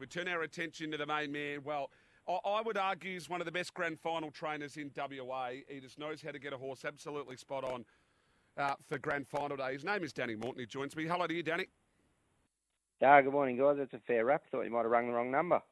We 0.00 0.06
turn 0.08 0.26
our 0.26 0.42
attention 0.42 0.90
to 0.90 0.96
the 0.96 1.06
main 1.06 1.30
man. 1.30 1.60
Well, 1.62 1.92
I 2.26 2.60
would 2.62 2.76
argue 2.76 3.12
he's 3.12 3.28
one 3.28 3.40
of 3.40 3.44
the 3.44 3.52
best 3.52 3.74
grand 3.74 4.00
final 4.00 4.32
trainers 4.32 4.76
in 4.76 4.90
WA. 4.96 5.50
He 5.68 5.78
just 5.78 6.00
knows 6.00 6.20
how 6.20 6.32
to 6.32 6.40
get 6.40 6.52
a 6.52 6.56
horse 6.56 6.84
absolutely 6.84 7.36
spot 7.36 7.62
on 7.62 7.84
uh, 8.56 8.74
for 8.88 8.98
grand 8.98 9.28
final 9.28 9.56
day. 9.56 9.74
His 9.74 9.84
name 9.84 10.02
is 10.02 10.12
Danny 10.12 10.34
Morton. 10.34 10.58
He 10.58 10.66
joins 10.66 10.96
me. 10.96 11.06
Hello 11.06 11.28
to 11.28 11.32
you, 11.32 11.44
Danny. 11.44 11.66
Ah, 13.00 13.20
good 13.20 13.32
morning, 13.32 13.56
guys. 13.56 13.76
That's 13.78 13.94
a 13.94 14.00
fair 14.00 14.24
rap. 14.24 14.42
Thought 14.50 14.62
you 14.62 14.70
might 14.72 14.82
have 14.82 14.90
rung 14.90 15.06
the 15.06 15.12
wrong 15.12 15.30
number. 15.30 15.62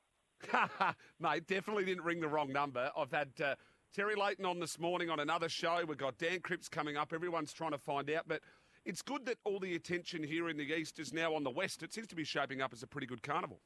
Mate, 1.21 1.49
definitely 1.49 1.85
didn't 1.85 2.05
ring 2.05 2.21
the 2.21 2.29
wrong 2.29 2.53
number. 2.53 2.93
I've 2.97 3.11
had 3.11 3.31
uh, 3.45 3.57
Terry 3.93 4.15
Leighton 4.15 4.45
on 4.45 4.61
this 4.61 4.79
morning 4.79 5.11
on 5.11 5.19
another 5.19 5.49
show. 5.49 5.83
We've 5.85 5.99
got 5.99 6.17
Dan 6.17 6.39
Cripps 6.43 6.69
coming 6.69 6.97
up. 6.97 7.13
Everyone's 7.13 7.53
trying 7.53 7.73
to 7.73 7.79
find 7.79 8.09
out. 8.11 8.29
But 8.29 8.43
it's 8.85 9.03
good 9.03 9.27
that 9.27 9.39
all 9.43 9.59
the 9.59 9.75
attention 9.75 10.23
here 10.23 10.49
in 10.49 10.57
the 10.57 10.73
East 10.73 11.01
is 11.01 11.13
now 11.13 11.35
on 11.35 11.43
the 11.43 11.51
West. 11.51 11.83
It 11.83 11.93
seems 11.93 12.07
to 12.07 12.15
be 12.15 12.23
shaping 12.23 12.63
up 12.63 12.73
as 12.73 12.85
a 12.85 12.87
pretty 12.87 13.09
good 13.09 13.25
carnival. 13.25 13.59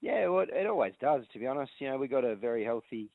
Yeah, 0.00 0.28
well, 0.28 0.46
it 0.48 0.66
always 0.66 0.94
does. 1.00 1.24
To 1.32 1.38
be 1.38 1.46
honest, 1.46 1.72
you 1.78 1.90
know, 1.90 1.98
we 1.98 2.08
got 2.08 2.24
a 2.24 2.34
very 2.34 2.64
healthy 2.64 3.10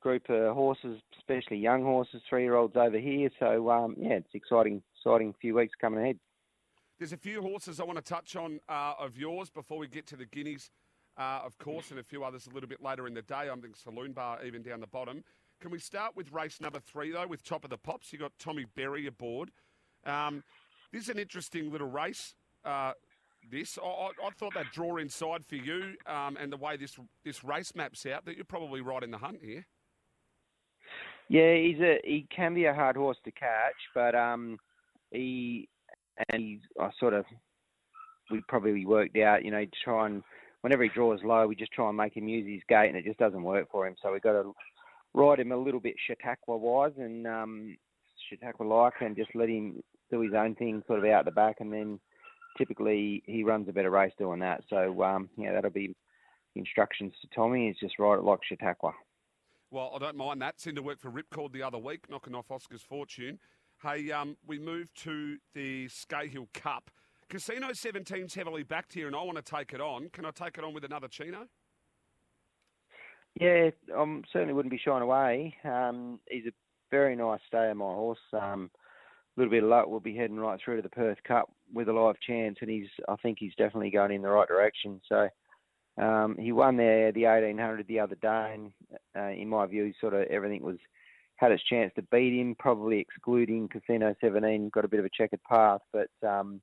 group 0.00 0.28
of 0.28 0.54
horses, 0.54 1.00
especially 1.18 1.58
young 1.58 1.82
horses, 1.82 2.22
three-year-olds 2.28 2.76
over 2.76 2.98
here. 2.98 3.30
So 3.38 3.70
um, 3.70 3.96
yeah, 3.98 4.14
it's 4.14 4.34
exciting, 4.34 4.82
exciting 4.96 5.34
few 5.40 5.54
weeks 5.54 5.74
coming 5.80 6.00
ahead. 6.00 6.18
There's 6.98 7.12
a 7.12 7.16
few 7.18 7.42
horses 7.42 7.78
I 7.78 7.84
want 7.84 7.98
to 7.98 8.04
touch 8.04 8.36
on 8.36 8.60
uh, 8.68 8.94
of 8.98 9.16
yours 9.16 9.50
before 9.50 9.78
we 9.78 9.86
get 9.86 10.06
to 10.08 10.16
the 10.16 10.24
Guineas, 10.24 10.70
uh, 11.18 11.40
of 11.44 11.58
course, 11.58 11.90
and 11.90 12.00
a 12.00 12.02
few 12.02 12.24
others 12.24 12.46
a 12.46 12.54
little 12.54 12.68
bit 12.68 12.82
later 12.82 13.06
in 13.06 13.14
the 13.14 13.22
day. 13.22 13.48
I'm 13.50 13.60
thinking 13.60 13.74
Saloon 13.74 14.12
Bar 14.12 14.44
even 14.44 14.62
down 14.62 14.80
the 14.80 14.86
bottom. 14.86 15.22
Can 15.60 15.70
we 15.70 15.78
start 15.78 16.16
with 16.16 16.32
race 16.32 16.60
number 16.60 16.80
three 16.80 17.12
though, 17.12 17.26
with 17.26 17.44
Top 17.44 17.64
of 17.64 17.70
the 17.70 17.78
Pops? 17.78 18.12
You 18.12 18.18
got 18.18 18.32
Tommy 18.38 18.64
Berry 18.74 19.06
aboard. 19.06 19.50
Um, 20.04 20.42
this 20.92 21.02
is 21.02 21.08
an 21.08 21.18
interesting 21.18 21.70
little 21.70 21.88
race. 21.90 22.34
Uh, 22.64 22.92
this. 23.50 23.78
I, 23.82 23.86
I, 23.86 24.30
thought 24.38 24.54
that 24.54 24.66
draw 24.72 24.96
inside 24.96 25.44
for 25.46 25.56
you 25.56 25.94
um, 26.06 26.36
and 26.40 26.52
the 26.52 26.56
way 26.56 26.76
this 26.76 26.96
this 27.24 27.44
race 27.44 27.74
maps 27.74 28.06
out 28.06 28.24
that 28.24 28.36
you're 28.36 28.44
probably 28.44 28.80
right 28.80 29.02
in 29.02 29.10
the 29.10 29.18
hunt 29.18 29.38
here. 29.42 29.66
Yeah, 31.28 31.54
he's 31.54 31.80
a 31.80 32.00
he 32.04 32.26
can 32.34 32.54
be 32.54 32.66
a 32.66 32.74
hard 32.74 32.96
horse 32.96 33.18
to 33.24 33.32
catch, 33.32 33.74
but 33.94 34.14
um, 34.14 34.58
he 35.10 35.68
and 36.28 36.42
he's 36.42 36.60
I 36.80 36.90
sort 36.98 37.14
of 37.14 37.24
we 38.30 38.40
probably 38.48 38.84
worked 38.86 39.16
out, 39.18 39.44
you 39.44 39.50
know, 39.50 39.64
try 39.84 40.06
and 40.06 40.22
whenever 40.62 40.82
he 40.82 40.88
draws 40.88 41.20
low, 41.22 41.46
we 41.46 41.54
just 41.54 41.72
try 41.72 41.88
and 41.88 41.96
make 41.96 42.16
him 42.16 42.28
use 42.28 42.46
his 42.46 42.62
gate, 42.68 42.88
and 42.88 42.96
it 42.96 43.04
just 43.04 43.18
doesn't 43.18 43.42
work 43.42 43.68
for 43.70 43.86
him. 43.86 43.94
So 44.02 44.12
we 44.12 44.20
got 44.20 44.32
to 44.32 44.52
ride 45.14 45.40
him 45.40 45.52
a 45.52 45.56
little 45.56 45.80
bit 45.80 45.94
Chautauqua 46.06 46.56
wise 46.56 46.92
and 46.98 47.26
um, 47.26 47.76
Chautauqua 48.28 48.64
like, 48.64 48.94
and 49.00 49.16
just 49.16 49.30
let 49.34 49.48
him 49.48 49.82
do 50.10 50.20
his 50.20 50.34
own 50.34 50.54
thing, 50.54 50.82
sort 50.86 50.98
of 50.98 51.04
out 51.04 51.24
the 51.24 51.30
back, 51.30 51.56
and 51.60 51.72
then 51.72 52.00
typically 52.56 53.22
he 53.26 53.44
runs 53.44 53.68
a 53.68 53.72
better 53.72 53.90
race 53.90 54.12
doing 54.18 54.40
that. 54.40 54.62
So 54.68 55.02
um, 55.02 55.28
yeah, 55.36 55.52
that'll 55.52 55.70
be 55.70 55.94
instructions 56.54 57.12
to 57.20 57.28
Tommy. 57.34 57.68
He's 57.68 57.78
just 57.78 57.98
ride 57.98 58.18
it 58.18 58.24
like 58.24 58.40
Chautauqua. 58.48 58.92
Well, 59.70 59.92
I 59.94 59.98
don't 59.98 60.16
mind 60.16 60.40
that. 60.42 60.60
Seemed 60.60 60.76
to 60.76 60.82
work 60.82 61.00
for 61.00 61.10
Ripcord 61.10 61.52
the 61.52 61.62
other 61.62 61.78
week, 61.78 62.08
knocking 62.08 62.34
off 62.34 62.50
Oscar's 62.50 62.82
fortune. 62.82 63.38
Hey, 63.82 64.10
um, 64.10 64.36
we 64.46 64.58
move 64.58 64.92
to 64.94 65.36
the 65.54 65.86
Scahill 65.86 66.48
Cup. 66.54 66.90
Casino 67.28 67.68
17's 67.68 68.34
heavily 68.34 68.62
backed 68.62 68.94
here, 68.94 69.08
and 69.08 69.16
I 69.16 69.22
want 69.22 69.36
to 69.36 69.42
take 69.42 69.72
it 69.72 69.80
on. 69.80 70.08
Can 70.10 70.24
I 70.24 70.30
take 70.30 70.56
it 70.56 70.64
on 70.64 70.72
with 70.72 70.84
another 70.84 71.08
Chino? 71.08 71.48
Yeah, 73.38 73.70
I 73.94 74.00
um, 74.00 74.22
certainly 74.32 74.54
wouldn't 74.54 74.70
be 74.70 74.80
shying 74.82 75.02
away. 75.02 75.56
Um, 75.64 76.20
he's 76.30 76.46
a 76.46 76.52
very 76.90 77.16
nice 77.16 77.40
stayer, 77.48 77.74
my 77.74 77.84
horse. 77.84 78.18
Um, 78.32 78.70
a 79.36 79.40
little 79.40 79.50
bit 79.50 79.64
of 79.64 79.68
luck, 79.68 79.88
we'll 79.88 80.00
be 80.00 80.16
heading 80.16 80.38
right 80.38 80.58
through 80.64 80.76
to 80.76 80.82
the 80.82 80.88
Perth 80.88 81.18
Cup 81.26 81.50
with 81.72 81.88
a 81.88 81.92
live 81.92 82.20
chance, 82.20 82.58
and 82.60 82.70
he's 82.70 82.88
I 83.08 83.16
think 83.16 83.38
he's 83.40 83.54
definitely 83.56 83.90
going 83.90 84.12
in 84.12 84.22
the 84.22 84.28
right 84.28 84.48
direction. 84.48 85.00
So 85.08 85.28
um, 85.98 86.36
he 86.38 86.52
won 86.52 86.76
there 86.76 87.12
the 87.12 87.24
1800 87.24 87.86
the 87.86 88.00
other 88.00 88.16
day, 88.16 88.54
and 88.54 88.72
uh, 89.16 89.30
in 89.30 89.48
my 89.48 89.66
view, 89.66 89.92
sort 90.00 90.14
of 90.14 90.22
everything 90.28 90.62
was 90.62 90.78
had 91.36 91.52
its 91.52 91.62
chance 91.64 91.92
to 91.96 92.02
beat 92.10 92.38
him, 92.38 92.54
probably 92.58 92.98
excluding 92.98 93.68
Casino 93.68 94.14
17, 94.20 94.70
got 94.70 94.86
a 94.86 94.88
bit 94.88 95.00
of 95.00 95.06
a 95.06 95.10
checkered 95.10 95.42
path, 95.42 95.82
but 95.92 96.08
um, 96.26 96.60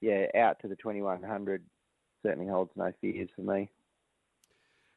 yeah, 0.00 0.26
out 0.36 0.56
to 0.60 0.68
the 0.68 0.76
2100 0.76 1.62
certainly 2.24 2.48
holds 2.48 2.70
no 2.76 2.92
fears 3.00 3.28
for 3.34 3.42
me. 3.42 3.68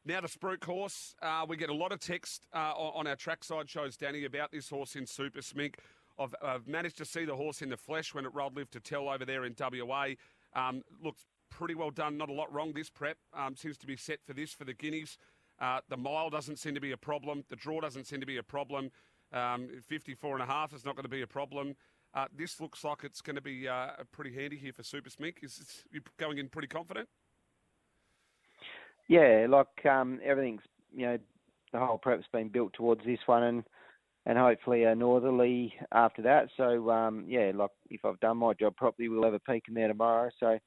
Now 0.04 0.20
to 0.20 0.28
Spruik 0.28 0.64
Horse, 0.64 1.14
uh, 1.20 1.44
we 1.46 1.56
get 1.56 1.68
a 1.68 1.74
lot 1.74 1.92
of 1.92 2.00
text 2.00 2.46
uh, 2.54 2.72
on 2.76 3.06
our 3.06 3.16
trackside 3.16 3.68
shows, 3.68 3.96
Danny, 3.96 4.24
about 4.24 4.52
this 4.52 4.70
horse 4.70 4.96
in 4.96 5.04
Super 5.04 5.40
Smink. 5.40 5.74
I've, 6.18 6.34
I've, 6.42 6.66
managed 6.66 6.98
to 6.98 7.04
see 7.04 7.24
the 7.24 7.36
horse 7.36 7.62
in 7.62 7.68
the 7.68 7.76
flesh 7.76 8.14
when 8.14 8.24
it 8.24 8.34
rolled 8.34 8.56
live 8.56 8.70
to 8.70 8.80
tell 8.80 9.08
over 9.08 9.24
there 9.24 9.44
in 9.44 9.54
WA. 9.58 10.08
Um, 10.54 10.82
looks 11.02 11.26
pretty 11.50 11.74
well 11.74 11.90
done. 11.90 12.16
Not 12.16 12.28
a 12.28 12.32
lot 12.32 12.52
wrong 12.52 12.72
this 12.72 12.90
prep. 12.90 13.16
Um, 13.34 13.56
seems 13.56 13.78
to 13.78 13.86
be 13.86 13.96
set 13.96 14.18
for 14.24 14.32
this 14.32 14.52
for 14.52 14.64
the 14.64 14.74
Guineas. 14.74 15.18
Uh, 15.60 15.80
the 15.88 15.96
mile 15.96 16.30
doesn't 16.30 16.58
seem 16.58 16.74
to 16.74 16.80
be 16.80 16.92
a 16.92 16.96
problem. 16.96 17.44
The 17.48 17.56
draw 17.56 17.80
doesn't 17.80 18.06
seem 18.06 18.20
to 18.20 18.26
be 18.26 18.36
a 18.36 18.42
problem. 18.42 18.90
Um, 19.32 19.68
54 19.86 20.34
and 20.34 20.42
a 20.42 20.46
half 20.46 20.72
is 20.72 20.84
not 20.84 20.94
going 20.94 21.04
to 21.04 21.10
be 21.10 21.22
a 21.22 21.26
problem. 21.26 21.74
Uh, 22.14 22.26
this 22.34 22.60
looks 22.60 22.84
like 22.84 23.04
it's 23.04 23.20
going 23.20 23.36
to 23.36 23.42
be 23.42 23.68
uh, 23.68 23.90
pretty 24.12 24.32
handy 24.32 24.56
here 24.56 24.72
for 24.72 24.82
Super 24.82 25.10
Smink. 25.10 25.42
Is 25.42 25.84
you 25.92 26.00
going 26.18 26.38
in 26.38 26.48
pretty 26.48 26.68
confident? 26.68 27.08
Yeah, 29.08 29.46
like 29.48 29.86
um, 29.86 30.20
everything's 30.24 30.62
you 30.94 31.06
know 31.06 31.18
the 31.72 31.78
whole 31.78 31.98
prep's 31.98 32.26
been 32.32 32.48
built 32.48 32.72
towards 32.72 33.04
this 33.04 33.18
one, 33.26 33.42
and 33.42 33.64
and 34.28 34.36
hopefully 34.36 34.84
a 34.84 34.94
northerly 34.94 35.72
after 35.90 36.20
that. 36.22 36.50
So 36.56 36.90
um, 36.90 37.24
yeah, 37.26 37.50
like 37.54 37.70
if 37.90 38.04
I've 38.04 38.20
done 38.20 38.36
my 38.36 38.52
job 38.52 38.76
properly, 38.76 39.08
we'll 39.08 39.24
have 39.24 39.32
a 39.32 39.40
peek 39.40 39.64
in 39.68 39.74
there 39.74 39.88
tomorrow. 39.88 40.30
So 40.38 40.58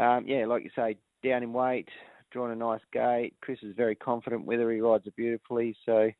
um, 0.00 0.24
yeah, 0.26 0.46
like 0.46 0.64
you 0.64 0.70
say, 0.74 0.96
down 1.22 1.42
in 1.42 1.52
weight, 1.52 1.88
drawn 2.32 2.50
a 2.50 2.56
nice 2.56 2.80
gate. 2.90 3.34
Chris 3.42 3.58
is 3.62 3.76
very 3.76 3.94
confident 3.94 4.46
with 4.46 4.60
her. 4.60 4.72
He 4.72 4.80
rides 4.80 5.06
it 5.06 5.14
beautifully. 5.14 5.76
So 5.84 6.10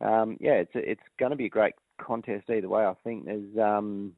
um, 0.00 0.38
yeah, 0.40 0.54
it's 0.54 0.72
it's 0.74 1.02
going 1.20 1.30
to 1.30 1.36
be 1.36 1.46
a 1.46 1.50
great 1.50 1.74
contest 2.00 2.48
either 2.48 2.70
way. 2.70 2.84
I 2.84 2.94
think 3.04 3.26
there's 3.26 3.58
um, 3.60 4.12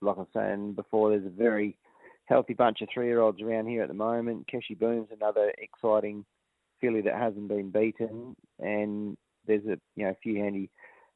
like 0.00 0.16
I 0.16 0.20
was 0.20 0.28
saying 0.34 0.72
before, 0.72 1.10
there's 1.10 1.26
a 1.26 1.30
very 1.30 1.76
healthy 2.24 2.54
bunch 2.54 2.80
of 2.80 2.88
three-year-olds 2.92 3.42
around 3.42 3.66
here 3.66 3.82
at 3.82 3.88
the 3.88 3.94
moment. 3.94 4.48
Keshi 4.50 4.78
Boom's 4.78 5.08
another 5.12 5.52
exciting 5.58 6.24
filly 6.80 7.02
that 7.02 7.16
hasn't 7.16 7.48
been 7.48 7.70
beaten, 7.70 8.34
and 8.60 9.18
there's 9.46 9.66
a 9.66 9.76
you 9.94 10.04
know 10.04 10.10
a 10.10 10.16
few 10.22 10.36
handy 10.36 10.70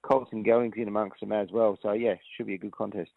Colson 0.06 0.42
Goings 0.42 0.74
in 0.76 0.88
amongst 0.88 1.20
them 1.20 1.32
as 1.32 1.48
well. 1.50 1.78
So 1.82 1.92
yeah, 1.92 2.14
should 2.36 2.46
be 2.46 2.54
a 2.54 2.58
good 2.58 2.72
contest. 2.72 3.10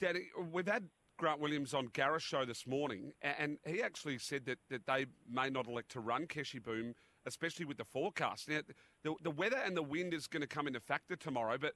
Danny, 0.00 0.28
we've 0.50 0.66
had 0.66 0.88
Grant 1.18 1.40
Williams 1.40 1.74
on 1.74 1.86
Gareth's 1.92 2.24
show 2.24 2.44
this 2.44 2.66
morning, 2.66 3.12
and 3.22 3.58
he 3.66 3.82
actually 3.82 4.18
said 4.18 4.46
that, 4.46 4.58
that 4.70 4.86
they 4.86 5.06
may 5.30 5.50
not 5.50 5.68
elect 5.68 5.90
to 5.92 6.00
run 6.00 6.26
Keshi 6.26 6.62
Boom, 6.62 6.94
especially 7.26 7.64
with 7.64 7.76
the 7.76 7.84
forecast. 7.84 8.48
Now, 8.48 8.60
the, 9.04 9.14
the 9.22 9.30
weather 9.30 9.58
and 9.64 9.76
the 9.76 9.82
wind 9.82 10.14
is 10.14 10.26
going 10.26 10.40
to 10.40 10.48
come 10.48 10.66
into 10.66 10.80
factor 10.80 11.14
tomorrow, 11.14 11.58
but 11.58 11.74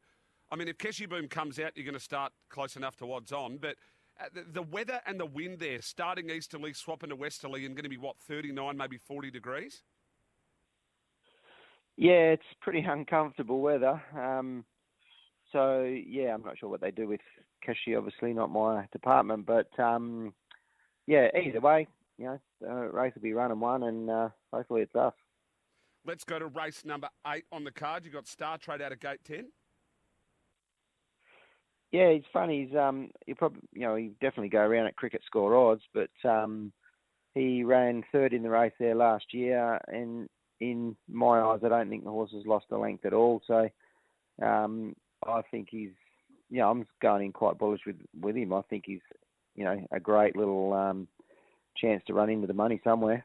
I 0.51 0.57
mean, 0.57 0.69
if 0.69 0.79
Keshi 0.79 1.09
Boom 1.09 1.29
comes 1.29 1.59
out, 1.59 1.73
you're 1.77 1.85
going 1.85 1.95
to 1.95 2.01
start 2.01 2.33
close 2.49 2.77
enough 2.77 2.97
to 2.97 3.13
odds 3.13 3.33
on, 3.33 3.59
but 3.59 3.77
uh, 4.19 4.25
the, 4.33 4.45
the 4.51 4.63
weather 4.63 5.01
and 5.07 5.21
the 5.21 5.27
wind 5.27 5.59
there, 5.59 5.83
starting 5.83 6.31
easterly, 6.31 6.73
swapping 6.73 7.11
to 7.11 7.17
westerly, 7.17 7.67
and 7.67 7.77
going 7.77 7.85
to 7.85 7.91
be 7.91 7.99
what, 7.99 8.17
39, 8.27 8.77
maybe 8.77 8.97
40 8.97 9.31
degrees? 9.31 9.83
Yeah, 11.97 12.33
it's 12.33 12.43
pretty 12.61 12.81
uncomfortable 12.81 13.61
weather. 13.61 14.03
Um, 14.17 14.65
so 15.53 15.83
yeah, 15.83 16.35
I'm 16.35 16.43
not 16.43 16.59
sure 16.59 16.69
what 16.69 16.81
they 16.81 16.91
do 16.91 17.09
with 17.09 17.21
Keshi. 17.67 17.97
Obviously, 17.97 18.33
not 18.33 18.51
my 18.51 18.87
department, 18.93 19.47
but 19.47 19.69
um, 19.83 20.35
yeah. 21.07 21.29
Either 21.35 21.61
way, 21.61 21.87
you 22.19 22.27
know, 22.27 22.41
the 22.61 22.91
race 22.93 23.15
will 23.15 23.23
be 23.23 23.33
run 23.33 23.51
and 23.51 23.61
won, 23.61 23.85
and 23.85 24.11
uh, 24.11 24.29
hopefully 24.53 24.83
it's 24.83 24.95
us. 24.95 25.15
Let's 26.07 26.25
go 26.25 26.39
to 26.39 26.47
race 26.47 26.85
number 26.85 27.09
eight 27.27 27.45
on 27.51 27.65
the 27.65 27.73
card. 27.73 28.05
You've 28.05 28.15
got 28.15 28.29
Star 28.29 28.59
Trade 28.59 28.81
out 28.81 28.93
of 28.93 29.01
gate 29.01 29.21
10. 29.25 29.47
Yeah, 31.93 32.13
he's 32.13 32.23
funny. 32.33 32.67
He's 32.67 32.77
um, 32.77 33.11
he 33.27 33.35
probably 33.35 33.63
you 33.73 33.83
know 33.83 33.97
he 33.97 34.13
definitely 34.21 34.49
go 34.49 34.61
around 34.61 34.87
at 34.87 34.97
cricket 34.97 35.23
score 35.25 35.57
odds, 35.57 35.83
but 35.95 36.11
um, 36.29 36.73
he 37.35 37.65
ran 37.65 38.03
third 38.13 38.33
in 38.33 38.43
the 38.43 38.51
race 38.51 38.73
there 38.79 38.95
last 38.95 39.33
year, 39.33 39.81
and 39.89 40.29
in 40.61 40.97
my 41.09 41.41
eyes, 41.41 41.61
I 41.65 41.69
don't 41.69 41.89
think 41.89 42.05
the 42.05 42.11
horse 42.11 42.31
has 42.33 42.47
lost 42.47 42.67
a 42.71 42.79
length 42.79 43.05
at 43.05 43.13
all. 43.13 43.43
So 43.47 43.69
um, 44.43 44.95
I 45.27 45.43
think 45.51 45.69
he's, 45.71 45.91
yeah, 46.51 46.67
I'm 46.69 46.87
going 47.03 47.25
in 47.27 47.33
quite 47.33 47.59
bullish 47.59 47.83
with 47.87 47.97
with 48.21 48.37
him. 48.37 48.53
I 48.53 48.63
think 48.71 48.85
he's, 48.87 49.01
you 49.55 49.65
know, 49.65 49.87
a 49.93 50.01
great 50.01 50.37
little 50.37 50.73
um, 50.73 51.09
chance 51.77 52.03
to 52.07 52.15
run 52.15 52.31
into 52.31 52.47
the 52.47 52.55
money 52.55 52.81
somewhere. 52.85 53.25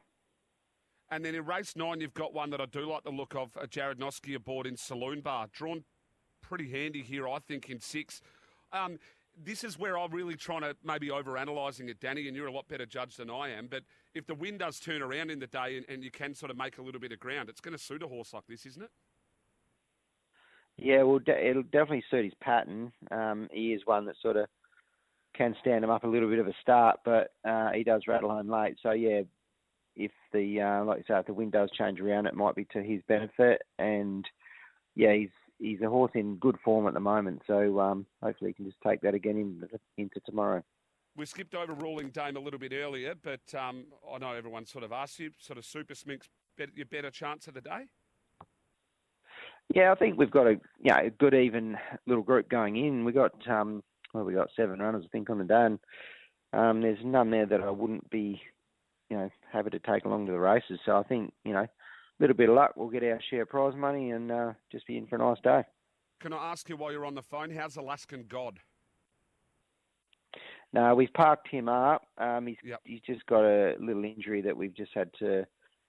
And 1.10 1.24
then 1.24 1.34
in 1.34 1.44
race 1.44 1.76
nine, 1.76 2.00
you've 2.00 2.14
got 2.14 2.32
one 2.32 2.50
that 2.50 2.60
I 2.60 2.66
do 2.66 2.90
like 2.90 3.04
the 3.04 3.10
look 3.10 3.34
of, 3.34 3.50
a 3.60 3.66
Jarrad 3.66 3.96
Noske 3.96 4.34
aboard 4.34 4.66
in 4.66 4.76
Saloon 4.76 5.20
Bar. 5.20 5.48
Drawn 5.52 5.84
pretty 6.40 6.70
handy 6.70 7.02
here, 7.02 7.28
I 7.28 7.38
think, 7.38 7.68
in 7.68 7.80
six. 7.80 8.22
Um, 8.72 8.98
this 9.36 9.64
is 9.64 9.78
where 9.78 9.98
I'm 9.98 10.10
really 10.10 10.36
trying 10.36 10.62
to 10.62 10.76
maybe 10.84 11.08
overanalyzing 11.08 11.88
it, 11.88 12.00
Danny, 12.00 12.28
and 12.28 12.36
you're 12.36 12.48
a 12.48 12.52
lot 12.52 12.68
better 12.68 12.86
judge 12.86 13.16
than 13.16 13.30
I 13.30 13.50
am. 13.50 13.66
But 13.66 13.82
if 14.14 14.26
the 14.26 14.34
wind 14.34 14.58
does 14.58 14.78
turn 14.78 15.02
around 15.02 15.30
in 15.30 15.38
the 15.38 15.46
day 15.46 15.76
and, 15.76 15.86
and 15.88 16.04
you 16.04 16.10
can 16.10 16.34
sort 16.34 16.50
of 16.50 16.56
make 16.56 16.78
a 16.78 16.82
little 16.82 17.00
bit 17.00 17.12
of 17.12 17.20
ground, 17.20 17.48
it's 17.48 17.60
going 17.60 17.76
to 17.76 17.82
suit 17.82 18.02
a 18.02 18.08
horse 18.08 18.32
like 18.32 18.46
this, 18.48 18.66
isn't 18.66 18.82
it? 18.82 18.90
Yeah, 20.76 21.02
well, 21.02 21.20
it'll 21.26 21.62
definitely 21.62 22.04
suit 22.10 22.24
his 22.24 22.34
pattern. 22.40 22.92
Um, 23.10 23.48
he 23.52 23.72
is 23.72 23.82
one 23.84 24.06
that 24.06 24.16
sort 24.22 24.36
of 24.36 24.46
can 25.34 25.54
stand 25.60 25.84
him 25.84 25.90
up 25.90 26.04
a 26.04 26.08
little 26.08 26.28
bit 26.28 26.38
of 26.38 26.46
a 26.46 26.54
start, 26.60 27.00
but 27.04 27.32
uh, 27.44 27.70
he 27.72 27.84
does 27.84 28.02
rattle 28.06 28.30
home 28.30 28.50
late. 28.50 28.76
So 28.82 28.92
yeah, 28.92 29.22
if 29.96 30.10
the 30.32 30.60
uh, 30.60 30.84
like 30.84 30.98
you 30.98 31.04
say, 31.06 31.18
if 31.18 31.26
the 31.26 31.34
wind 31.34 31.52
does 31.52 31.70
change 31.76 32.00
around, 32.00 32.26
it 32.26 32.34
might 32.34 32.54
be 32.54 32.66
to 32.72 32.82
his 32.82 33.02
benefit. 33.06 33.62
And 33.78 34.24
yeah, 34.94 35.12
he's 35.14 35.30
he's 35.62 35.80
a 35.80 35.88
horse 35.88 36.12
in 36.14 36.36
good 36.36 36.56
form 36.64 36.86
at 36.86 36.94
the 36.94 37.00
moment. 37.00 37.42
So 37.46 37.80
um, 37.80 38.04
hopefully 38.22 38.50
he 38.50 38.54
can 38.54 38.64
just 38.64 38.80
take 38.86 39.00
that 39.02 39.14
again 39.14 39.36
into, 39.36 39.68
into 39.96 40.20
tomorrow. 40.26 40.62
We 41.16 41.26
skipped 41.26 41.54
over 41.54 41.74
Ruling 41.74 42.08
Dame 42.08 42.36
a 42.36 42.40
little 42.40 42.58
bit 42.58 42.72
earlier, 42.72 43.14
but 43.22 43.54
um, 43.54 43.84
I 44.12 44.18
know 44.18 44.32
everyone 44.32 44.66
sort 44.66 44.82
of 44.82 44.92
asked 44.92 45.18
you, 45.18 45.30
sort 45.38 45.58
of 45.58 45.64
Super 45.64 45.94
Smink's 45.94 46.28
your 46.74 46.86
better 46.86 47.10
chance 47.10 47.46
of 47.48 47.54
the 47.54 47.60
day. 47.60 47.84
Yeah, 49.74 49.92
I 49.92 49.94
think 49.94 50.18
we've 50.18 50.30
got 50.30 50.46
a 50.46 50.60
you 50.80 50.92
know, 50.92 50.96
a 50.96 51.10
good 51.10 51.34
even 51.34 51.76
little 52.06 52.22
group 52.22 52.48
going 52.48 52.76
in. 52.76 53.04
We 53.04 53.12
got 53.12 53.32
um, 53.48 53.82
well, 54.12 54.24
we 54.24 54.34
got 54.34 54.48
seven 54.56 54.80
runners 54.80 55.04
I 55.06 55.08
think 55.08 55.30
on 55.30 55.38
the 55.38 55.44
day. 55.44 55.66
And, 55.66 55.78
um, 56.52 56.82
there's 56.82 56.98
none 57.02 57.30
there 57.30 57.46
that 57.46 57.62
I 57.62 57.70
wouldn't 57.70 58.10
be, 58.10 58.40
you 59.08 59.16
know, 59.16 59.30
happy 59.50 59.70
to 59.70 59.78
take 59.78 60.04
along 60.04 60.26
to 60.26 60.32
the 60.32 60.38
races. 60.38 60.78
So 60.84 60.96
I 60.96 61.02
think 61.02 61.32
you 61.44 61.52
know, 61.52 61.66
little 62.20 62.36
bit 62.36 62.48
of 62.48 62.54
luck, 62.54 62.72
we'll 62.76 62.88
get 62.88 63.02
our 63.02 63.20
share 63.30 63.46
prize 63.46 63.74
money 63.76 64.10
and 64.10 64.30
uh, 64.30 64.52
just 64.70 64.86
be 64.86 64.96
in 64.96 65.06
for 65.06 65.16
a 65.16 65.18
nice 65.18 65.40
day. 65.42 65.64
Can 66.20 66.32
I 66.32 66.52
ask 66.52 66.68
you 66.68 66.76
while 66.76 66.92
you're 66.92 67.04
on 67.06 67.14
the 67.14 67.22
phone, 67.22 67.50
how's 67.50 67.76
Alaskan 67.76 68.26
God? 68.28 68.60
No, 70.72 70.94
we've 70.94 71.12
parked 71.12 71.48
him 71.48 71.68
up. 71.68 72.06
Um, 72.18 72.46
he's 72.46 72.56
Yep. 72.62 72.80
he's 72.84 73.02
just 73.02 73.26
got 73.26 73.44
a 73.44 73.74
little 73.78 74.04
injury 74.04 74.40
that 74.42 74.56
we've 74.56 74.74
just 74.74 74.92
had 74.94 75.12
to 75.18 75.46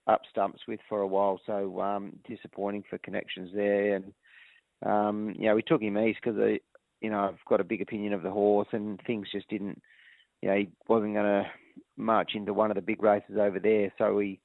up 0.08 0.22
stumps 0.30 0.62
with 0.68 0.82
for 0.90 1.00
a 1.00 1.08
while. 1.08 1.40
So 1.46 1.80
um, 1.80 2.20
disappointing 2.28 2.84
for 2.90 2.98
connections 2.98 3.52
there. 3.54 3.96
And 3.96 4.14
um, 4.86 5.34
know, 5.48 5.56
we 5.56 5.62
took 5.62 5.82
him 5.82 5.98
east 5.98 6.20
because 6.24 6.60
you 7.00 7.10
know 7.10 7.20
I've 7.20 7.46
got 7.48 7.62
a 7.62 7.66
big 7.66 7.82
opinion 7.82 8.14
of 8.14 8.24
the 8.24 8.32
horse, 8.32 8.68
and 8.72 9.00
things 9.06 9.28
just 9.32 9.48
didn't. 9.50 9.82
You 10.42 10.50
know, 10.50 10.56
he 10.58 10.70
wasn't 10.90 11.14
going 11.14 11.26
to 11.26 11.46
march 11.96 12.32
into 12.36 12.54
one 12.54 12.70
of 12.70 12.76
the 12.76 12.82
big 12.82 13.02
races 13.02 13.38
over 13.40 13.60
there. 13.60 13.94
So 13.98 14.14
we 14.14 14.42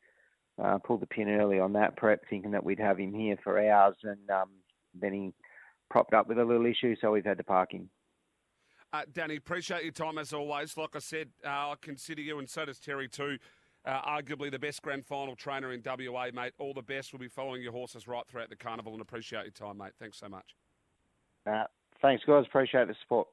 uh, 0.63 0.79
pulled 0.79 1.01
the 1.01 1.07
pin 1.07 1.29
early 1.29 1.61
on 1.61 1.73
that 1.75 1.97
prep, 1.97 2.23
thinking 2.29 2.51
that 2.53 2.65
we'd 2.65 2.79
have 2.79 2.99
him 2.99 3.13
here 3.13 3.37
for 3.43 3.59
hours, 3.59 3.97
and 4.03 4.31
um, 4.31 4.51
then 4.95 5.13
he 5.13 5.33
propped 5.91 6.15
up 6.15 6.29
with 6.29 6.39
a 6.39 6.45
little 6.45 6.67
issue, 6.67 6.95
so 7.01 7.13
we've 7.13 7.25
had 7.25 7.39
to 7.39 7.45
park 7.45 7.73
him. 7.73 7.89
Uh, 8.93 9.03
Danny, 9.13 9.37
appreciate 9.37 9.83
your 9.83 9.93
time 9.93 10.19
as 10.19 10.33
always. 10.33 10.77
Like 10.77 10.97
I 10.97 10.99
said, 10.99 11.29
uh, 11.45 11.49
I 11.49 11.75
consider 11.81 12.23
you, 12.23 12.39
and 12.39 12.49
so 12.49 12.65
does 12.65 12.81
Terry 12.81 13.09
too, 13.09 13.39
uh, 13.85 14.03
arguably 14.03 14.51
the 14.51 14.59
best 14.59 14.83
grand 14.83 15.05
final 15.05 15.37
trainer 15.37 15.73
in 15.73 15.83
WA, 15.85 16.29
mate. 16.33 16.55
All 16.59 16.75
the 16.75 16.83
best. 16.83 17.13
We'll 17.13 17.21
be 17.21 17.29
following 17.29 17.63
your 17.63 17.73
horses 17.73 18.09
right 18.09 18.27
throughout 18.27 18.49
the 18.49 18.57
carnival 18.57 18.93
and 18.93 19.03
appreciate 19.03 19.43
your 19.43 19.51
time, 19.51 19.79
mate. 19.79 19.93
Thanks 19.99 20.19
so 20.19 20.29
much. 20.29 20.55
Uh, 21.47 21.65
thanks, 22.01 22.25
guys. 22.27 22.45
Appreciate 22.47 22.89
the 22.89 22.95
support. 23.03 23.29